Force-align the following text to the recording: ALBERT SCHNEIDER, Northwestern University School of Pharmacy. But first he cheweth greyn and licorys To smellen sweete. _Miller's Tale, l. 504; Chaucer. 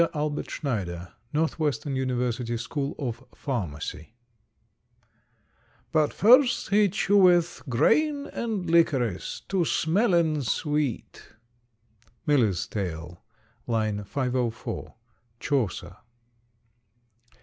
ALBERT 0.15 0.49
SCHNEIDER, 0.49 1.13
Northwestern 1.31 1.95
University 1.95 2.57
School 2.57 2.95
of 2.97 3.23
Pharmacy. 3.35 4.15
But 5.91 6.11
first 6.11 6.69
he 6.69 6.89
cheweth 6.89 7.61
greyn 7.69 8.25
and 8.33 8.67
licorys 8.67 9.43
To 9.49 9.57
smellen 9.57 10.37
sweete. 10.41 11.35
_Miller's 12.27 12.65
Tale, 12.65 13.21
l. 13.69 14.03
504; 14.03 14.95
Chaucer. 15.39 15.97